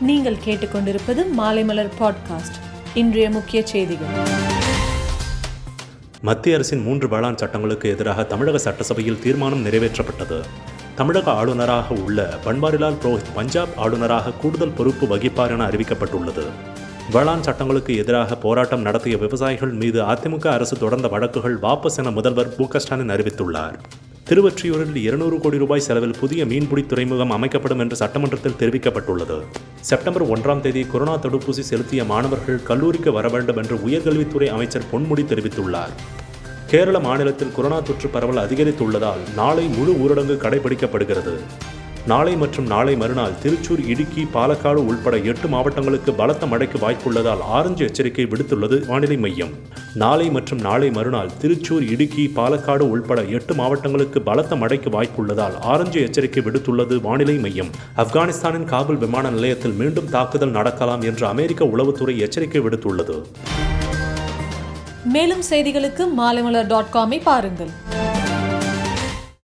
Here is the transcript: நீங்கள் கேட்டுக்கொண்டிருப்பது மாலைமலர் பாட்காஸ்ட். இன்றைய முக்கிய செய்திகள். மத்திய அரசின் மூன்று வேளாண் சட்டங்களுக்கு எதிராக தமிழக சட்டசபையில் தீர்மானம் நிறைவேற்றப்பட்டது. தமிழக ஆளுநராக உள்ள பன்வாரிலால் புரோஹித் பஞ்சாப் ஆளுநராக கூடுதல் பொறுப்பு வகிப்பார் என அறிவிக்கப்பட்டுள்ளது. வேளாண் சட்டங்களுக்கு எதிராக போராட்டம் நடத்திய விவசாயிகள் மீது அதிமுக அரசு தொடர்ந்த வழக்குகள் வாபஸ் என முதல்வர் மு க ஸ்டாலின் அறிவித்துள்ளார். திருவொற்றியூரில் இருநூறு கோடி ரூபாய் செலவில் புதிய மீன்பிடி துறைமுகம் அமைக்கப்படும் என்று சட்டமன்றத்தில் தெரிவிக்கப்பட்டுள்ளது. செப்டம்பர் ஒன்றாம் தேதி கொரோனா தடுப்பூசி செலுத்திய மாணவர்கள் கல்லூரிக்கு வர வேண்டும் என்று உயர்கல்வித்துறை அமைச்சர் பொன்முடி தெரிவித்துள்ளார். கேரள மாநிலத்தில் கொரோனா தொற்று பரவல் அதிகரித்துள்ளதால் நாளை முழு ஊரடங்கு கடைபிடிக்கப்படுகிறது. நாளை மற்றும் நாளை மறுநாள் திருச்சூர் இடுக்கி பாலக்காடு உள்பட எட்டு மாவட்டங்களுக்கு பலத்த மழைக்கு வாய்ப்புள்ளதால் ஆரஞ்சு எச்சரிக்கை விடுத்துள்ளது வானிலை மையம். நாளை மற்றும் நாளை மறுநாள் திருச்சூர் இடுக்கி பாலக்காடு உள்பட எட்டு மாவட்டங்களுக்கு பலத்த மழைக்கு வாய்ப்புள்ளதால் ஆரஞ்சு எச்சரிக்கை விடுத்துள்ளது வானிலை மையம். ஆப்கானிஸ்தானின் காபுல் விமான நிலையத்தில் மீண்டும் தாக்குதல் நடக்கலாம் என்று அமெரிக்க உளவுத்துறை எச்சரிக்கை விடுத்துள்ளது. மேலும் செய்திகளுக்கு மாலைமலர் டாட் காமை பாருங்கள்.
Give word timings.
நீங்கள் 0.00 0.36
கேட்டுக்கொண்டிருப்பது 0.44 1.24
மாலைமலர் 1.38 1.88
பாட்காஸ்ட். 2.00 2.54
இன்றைய 2.94 3.30
முக்கிய 3.30 3.66
செய்திகள். 3.66 4.06
மத்திய 6.20 6.54
அரசின் 6.54 6.82
மூன்று 6.82 7.08
வேளாண் 7.08 7.36
சட்டங்களுக்கு 7.36 7.88
எதிராக 7.88 8.24
தமிழக 8.24 8.58
சட்டசபையில் 8.58 9.18
தீர்மானம் 9.18 9.66
நிறைவேற்றப்பட்டது. 9.66 10.40
தமிழக 10.94 11.30
ஆளுநராக 11.30 11.94
உள்ள 11.94 12.34
பன்வாரிலால் 12.44 12.96
புரோஹித் 13.04 13.34
பஞ்சாப் 13.34 13.68
ஆளுநராக 13.76 14.30
கூடுதல் 14.30 14.72
பொறுப்பு 14.72 15.16
வகிப்பார் 15.16 15.50
என 15.50 15.66
அறிவிக்கப்பட்டுள்ளது. 15.66 16.44
வேளாண் 17.12 17.42
சட்டங்களுக்கு 17.42 17.96
எதிராக 17.96 18.36
போராட்டம் 18.36 18.82
நடத்திய 18.82 19.16
விவசாயிகள் 19.16 19.72
மீது 19.72 20.02
அதிமுக 20.02 20.48
அரசு 20.48 20.78
தொடர்ந்த 20.78 21.08
வழக்குகள் 21.08 21.58
வாபஸ் 21.58 21.96
என 21.96 22.10
முதல்வர் 22.10 22.54
மு 22.58 22.68
க 22.68 22.78
ஸ்டாலின் 22.78 23.10
அறிவித்துள்ளார். 23.10 23.74
திருவொற்றியூரில் 24.28 24.94
இருநூறு 24.96 25.40
கோடி 25.40 25.58
ரூபாய் 25.58 25.80
செலவில் 25.80 26.14
புதிய 26.20 26.46
மீன்பிடி 26.46 26.86
துறைமுகம் 26.86 27.30
அமைக்கப்படும் 27.30 27.78
என்று 27.78 27.96
சட்டமன்றத்தில் 27.96 28.56
தெரிவிக்கப்பட்டுள்ளது. 28.58 29.42
செப்டம்பர் 29.80 30.24
ஒன்றாம் 30.28 30.60
தேதி 30.60 30.86
கொரோனா 30.92 31.18
தடுப்பூசி 31.18 31.64
செலுத்திய 31.70 32.04
மாணவர்கள் 32.04 32.62
கல்லூரிக்கு 32.62 33.12
வர 33.12 33.28
வேண்டும் 33.28 33.56
என்று 33.56 33.76
உயர்கல்வித்துறை 33.76 34.46
அமைச்சர் 34.46 34.88
பொன்முடி 34.92 35.24
தெரிவித்துள்ளார். 35.24 35.94
கேரள 36.66 37.00
மாநிலத்தில் 37.00 37.52
கொரோனா 37.56 37.80
தொற்று 37.80 38.08
பரவல் 38.08 38.48
அதிகரித்துள்ளதால் 38.48 39.34
நாளை 39.34 39.66
முழு 39.66 39.92
ஊரடங்கு 39.92 40.36
கடைபிடிக்கப்படுகிறது. 40.44 41.36
நாளை 42.10 42.36
மற்றும் 42.36 42.66
நாளை 42.66 42.96
மறுநாள் 42.96 43.34
திருச்சூர் 43.42 43.82
இடுக்கி 43.88 44.22
பாலக்காடு 44.34 44.80
உள்பட 44.88 45.16
எட்டு 45.30 45.48
மாவட்டங்களுக்கு 45.48 46.12
பலத்த 46.12 46.46
மழைக்கு 46.46 46.78
வாய்ப்புள்ளதால் 46.78 47.42
ஆரஞ்சு 47.56 47.84
எச்சரிக்கை 47.84 48.24
விடுத்துள்ளது 48.24 48.86
வானிலை 48.86 49.16
மையம். 49.16 49.52
நாளை 49.94 50.30
மற்றும் 50.30 50.60
நாளை 50.60 50.90
மறுநாள் 50.90 51.30
திருச்சூர் 51.40 51.86
இடுக்கி 51.90 52.32
பாலக்காடு 52.36 52.80
உள்பட 52.80 53.22
எட்டு 53.22 53.54
மாவட்டங்களுக்கு 53.54 54.22
பலத்த 54.22 54.56
மழைக்கு 54.56 54.90
வாய்ப்புள்ளதால் 54.90 55.56
ஆரஞ்சு 55.60 56.02
எச்சரிக்கை 56.02 56.42
விடுத்துள்ளது 56.42 57.00
வானிலை 57.00 57.38
மையம். 57.38 57.70
ஆப்கானிஸ்தானின் 57.96 58.68
காபுல் 58.74 58.98
விமான 58.98 59.30
நிலையத்தில் 59.30 59.72
மீண்டும் 59.72 60.10
தாக்குதல் 60.10 60.50
நடக்கலாம் 60.50 61.02
என்று 61.02 61.26
அமெரிக்க 61.26 61.64
உளவுத்துறை 61.64 62.16
எச்சரிக்கை 62.16 62.62
விடுத்துள்ளது. 62.62 63.18
மேலும் 65.04 65.42
செய்திகளுக்கு 65.50 66.06
மாலைமலர் 66.18 66.66
டாட் 66.66 66.92
காமை 66.92 67.20
பாருங்கள். 67.24 67.72